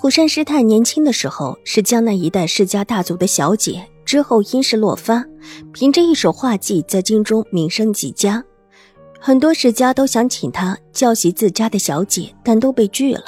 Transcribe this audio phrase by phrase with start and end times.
[0.00, 5.22] 虎山师太年轻的时候是江南一带世家大族的小姐，之后因事落发，
[5.74, 8.42] 凭着一手画技在京中名声极佳，
[9.20, 13.24] 很多世家都想请她教习自家的小姐，但都被拒了，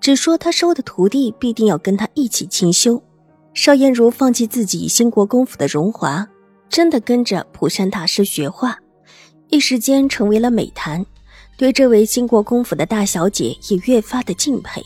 [0.00, 3.02] 只说她收的徒弟必定要跟她一起清修。
[3.52, 6.26] 邵颜如放弃自己兴国公府的荣华，
[6.70, 8.78] 真的跟着普山大师学画，
[9.50, 11.04] 一时间成为了美谈，
[11.58, 14.82] 对这位兴国公府的大小姐也越发的敬佩。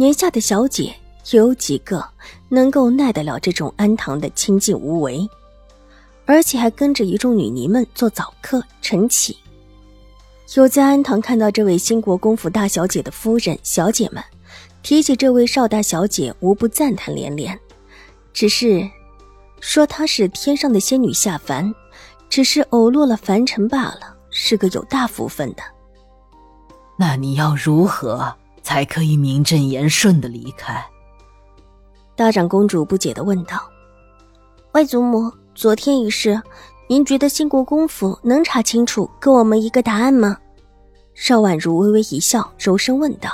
[0.00, 0.96] 年下的小姐
[1.32, 2.02] 有几个
[2.48, 5.28] 能够耐得了这种安堂的清静无为？
[6.24, 9.36] 而且还跟着一众女尼们做早课晨起。
[10.54, 14.24] 有在安堂看到这位新国公府大小姐的夫人、小姐们，
[14.82, 17.60] 提起这位邵大小姐，无不赞叹连连。
[18.32, 18.88] 只是
[19.60, 21.74] 说她是天上的仙女下凡，
[22.30, 25.62] 只是偶落了凡尘罢了，是个有大福分的。
[26.98, 28.34] 那你要如何？
[28.62, 30.84] 才可以名正言顺的离开。
[32.16, 33.60] 大长公主不解的问道
[34.72, 36.40] ：“外祖母，昨天一事，
[36.88, 40.36] 您觉得兴国公府能查清楚，给我们一个答案吗？”
[41.14, 43.30] 邵婉如微微一笑，柔声问道。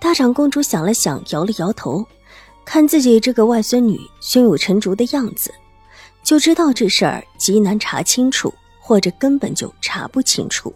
[0.00, 2.04] 大长公主想了想，摇了摇头，
[2.64, 5.52] 看自己这个外孙女胸有成竹的样子，
[6.22, 10.72] 就知道这事儿极难查清楚，或者根本就查不清楚。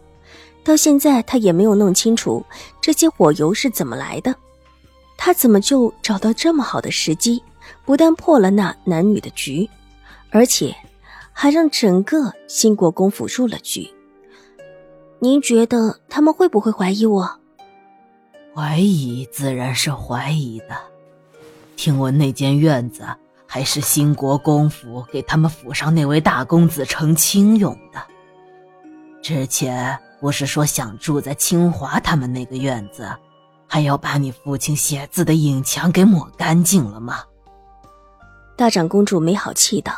[0.65, 2.45] 到现在，他也没有弄清楚
[2.81, 4.35] 这些火油是怎么来的。
[5.17, 7.43] 他怎么就找到这么好的时机，
[7.85, 9.69] 不但破了那男女的局，
[10.31, 10.75] 而且
[11.33, 13.89] 还让整个兴国公府入了局？
[15.21, 17.39] 您觉得他们会不会怀疑我？
[18.55, 20.77] 怀疑自然是怀疑的。
[21.77, 23.07] 听闻那间院子
[23.47, 28.03] 还是兴国公府给他们府上那位大公子成亲用的，
[29.23, 29.99] 之前。
[30.25, 33.07] 不是说想住在清华他们那个院子，
[33.69, 37.23] 还要把你父亲写字的影墙给抹干净了吗？
[38.57, 39.93] 大长公主没好气道。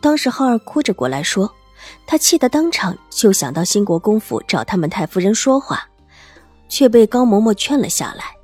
[0.00, 1.52] 当时浩儿哭着过来说，
[2.06, 5.86] 他气得当场就想到兴国公府找他们太夫人说话，
[6.70, 8.34] 却被高嬷嬷劝了下来。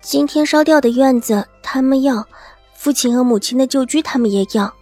[0.00, 2.26] 今天烧掉的院子他们要，
[2.74, 4.74] 父亲和母亲的旧居他们也要，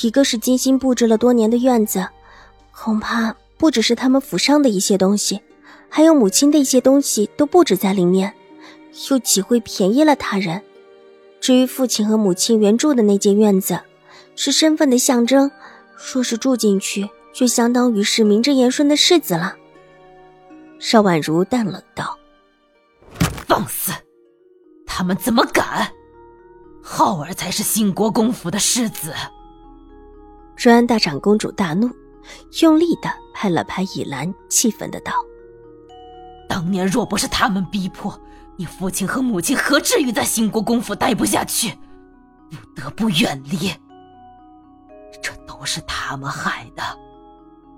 [0.00, 2.06] 一个是精心布置了多年的院子，
[2.70, 3.34] 恐怕。
[3.60, 5.42] 不只是他们府上的一些东西，
[5.90, 8.32] 还有母亲的一些东西都布置在里面，
[9.10, 10.62] 又岂会便宜了他人？
[11.42, 13.78] 至于父亲和母亲原住的那间院子，
[14.34, 15.50] 是身份的象征，
[15.94, 19.54] 若是住进去，就相当于是名正言顺的世子了。
[20.78, 22.18] 邵婉如淡冷道
[23.46, 23.92] ：“放肆！
[24.86, 25.86] 他们怎么敢？
[26.82, 29.12] 浩儿才是兴国公府的世子。”
[30.56, 31.90] 瑞安大长公主大怒。
[32.60, 35.12] 用力的拍了拍以兰，气愤的道
[36.48, 38.18] ：“当年若不是他们逼迫，
[38.56, 41.78] 你父亲和母亲何至于在兴国公府待不下去，
[42.50, 43.72] 不得不远离？
[45.22, 46.82] 这都是他们害的，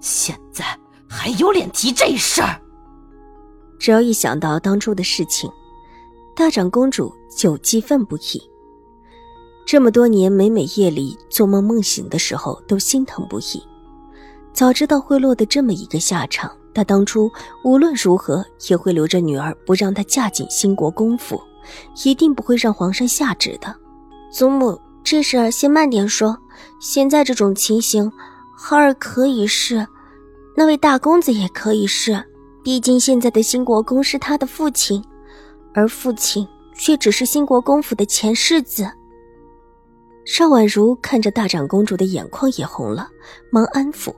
[0.00, 2.60] 现在还有脸提这事儿？”
[3.78, 5.50] 只要一想到当初的事情，
[6.36, 8.50] 大长公主就激愤不已。
[9.66, 13.62] 这么多年，每每夜里做梦梦醒的时候，都心疼不已。
[14.52, 17.30] 早知道会落得这么一个下场，他当初
[17.64, 21.40] 无论如何也会留着女儿，不让她嫁进兴国公府，
[22.04, 23.74] 一定不会让皇上下旨的。
[24.30, 26.38] 祖母，这事儿先慢点说。
[26.80, 28.10] 现在这种情形，
[28.56, 29.86] 浩儿可以是，
[30.56, 32.22] 那位大公子也可以是。
[32.62, 35.02] 毕竟现在的兴国公是他的父亲，
[35.74, 38.88] 而父亲却只是兴国公府的前世子。
[40.25, 43.08] 邵婉如看着大长公主的眼眶也红了，
[43.50, 44.14] 忙安抚。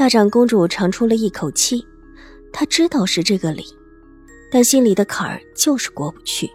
[0.00, 1.86] 大长公主长出了一口气，
[2.54, 3.66] 她知道是这个理，
[4.50, 6.50] 但心里的坎儿就是过不去。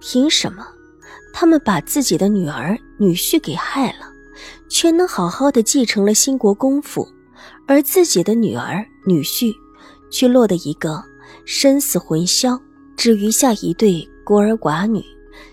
[0.00, 0.66] 凭什么
[1.32, 4.12] 他们把自己的女儿女婿给害了，
[4.68, 7.06] 却能好好的继承了新国公府，
[7.68, 9.54] 而自己的女儿女婿
[10.10, 11.00] 却落得一个
[11.44, 12.60] 身死魂消，
[12.96, 15.00] 只余下一对孤儿寡女，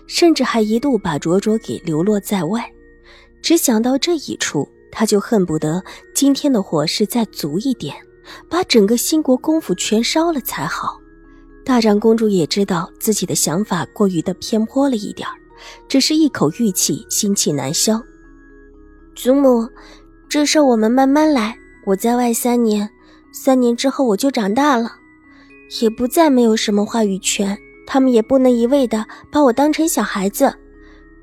[0.08, 2.68] 甚至还一度把卓卓给流落在外。
[3.40, 4.68] 只想到这一出。
[4.92, 5.82] 他就恨不得
[6.14, 7.96] 今天的火势再足一点，
[8.48, 11.00] 把整个兴国公府全烧了才好。
[11.64, 15.26] 大长公主也知道自己的想法过于的偏颇了一点
[15.88, 18.00] 只是一口玉气，心气难消。
[19.14, 19.68] 祖母，
[20.28, 21.56] 这事我们慢慢来。
[21.86, 22.88] 我在外三年，
[23.32, 24.92] 三年之后我就长大了，
[25.80, 27.56] 也不再没有什么话语权。
[27.86, 30.52] 他们也不能一味的把我当成小孩子。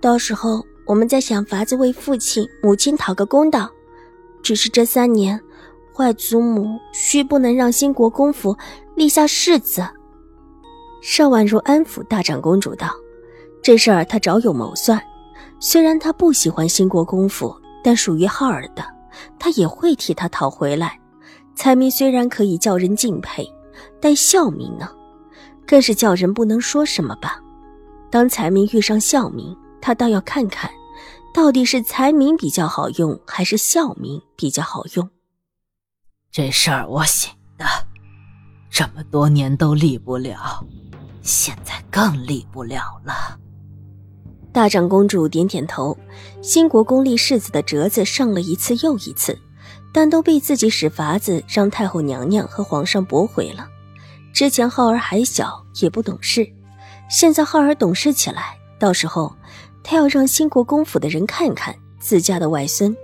[0.01, 3.69] 到时候我们在想法子为父亲、母亲讨个公道。
[4.41, 5.39] 只是这三年，
[5.97, 8.57] 外祖母须不能让兴国公府
[8.95, 9.87] 立下世子。
[10.99, 12.89] 邵婉如安抚大长公主道
[13.61, 14.99] ：“这事儿她早有谋算，
[15.59, 18.83] 虽然她不喜欢兴国公府，但属于浩儿的。”
[19.37, 20.99] 她也会替他讨回来。
[21.53, 23.47] 财名虽然可以叫人敬佩，
[24.01, 24.89] 但孝名呢，
[25.67, 27.39] 更是叫人不能说什么吧。
[28.09, 30.69] 当财名遇上孝名，他倒要看看，
[31.33, 35.09] 到底是才名比较好用，还是孝名比较好用。
[36.31, 37.65] 这事儿我醒的，
[38.69, 40.65] 这么多年都立不了，
[41.21, 43.37] 现在更立不了了。
[44.51, 45.97] 大长公主点点头，
[46.41, 49.37] 新国公立世子的折子上了一次又一次，
[49.93, 53.67] 但都被自己使法子让太后娘娘和皇上驳回了。
[54.33, 56.47] 之前浩儿还小，也不懂事，
[57.09, 59.35] 现在浩儿懂事起来，到时候
[59.83, 62.95] 他要让新国公府的人看看自家的外孙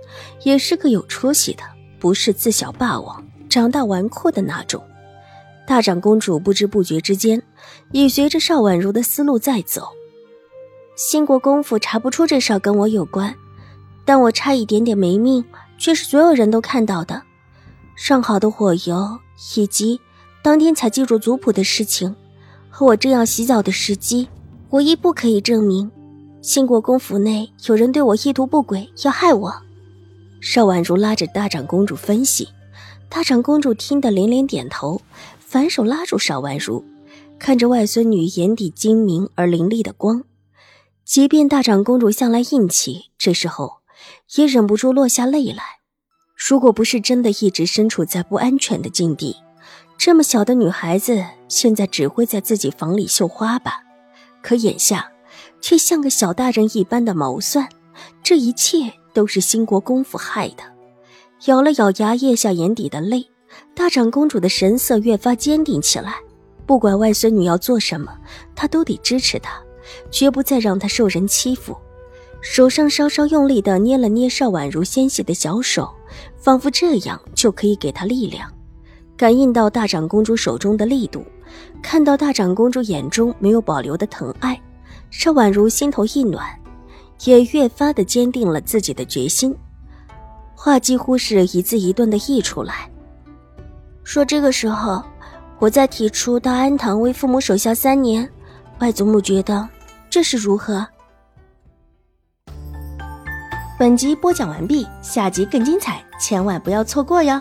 [0.44, 1.62] 也是个有出息的，
[1.98, 4.82] 不是自小霸王长大纨绔的那种。
[5.66, 7.42] 大长公主不知不觉之间，
[7.92, 9.88] 已随着邵婉如的思路在走。
[10.94, 13.34] 兴国公府查不出这事跟我有关，
[14.04, 15.44] 但我差一点点没命，
[15.76, 17.20] 却是所有人都看到的。
[17.96, 19.18] 上好的火油，
[19.56, 20.00] 以及
[20.42, 22.14] 当天才记住族谱的事情，
[22.70, 24.28] 和我正要洗澡的时机，
[24.70, 25.90] 唯一不可以证明
[26.42, 29.62] 兴国公府内有人对我意图不轨，要害我。
[30.40, 32.48] 邵婉如拉着大长公主分析，
[33.08, 35.00] 大长公主听得连连点头，
[35.38, 36.84] 反手拉住邵婉如，
[37.38, 40.22] 看着外孙女眼底精明而凌厉的光。
[41.04, 43.78] 即便大长公主向来硬气，这时候
[44.36, 45.62] 也忍不住落下泪来。
[46.36, 49.36] 如果不是真的一直身处在不安全的境地，
[49.98, 53.82] 这么小的女孩子现在只会在自己房里绣花吧？
[54.42, 55.10] 可眼下
[55.66, 57.68] 却像个小大人一般的谋算，
[58.22, 60.62] 这一切都是兴国公府害的。
[61.46, 63.28] 咬了咬牙，咽下眼底的泪，
[63.74, 66.14] 大长公主的神色越发坚定起来。
[66.66, 68.16] 不管外孙女要做什么，
[68.54, 69.60] 她都得支持她。
[70.08, 71.76] 绝不再让他受人欺负，
[72.40, 75.92] 手上稍稍用力地捏了捏邵婉如纤细的小手，
[76.36, 78.48] 仿佛这样就可以给她力量。
[79.16, 81.24] 感应到大长公主手中的力度，
[81.82, 84.60] 看到大长公主眼中没有保留的疼爱，
[85.10, 86.46] 邵婉如心头一暖，
[87.24, 89.56] 也越发的坚定了自己的决心。
[90.54, 92.90] 话几乎是一字一顿的溢出来，
[94.04, 95.02] 说：“这个时候，
[95.58, 98.28] 我再提出到安堂为父母守孝三年，
[98.80, 99.68] 外祖母觉得。”
[100.08, 100.86] 这是如何？
[103.78, 107.38] 本集播讲完毕，下集更精彩，千万不要错过哟！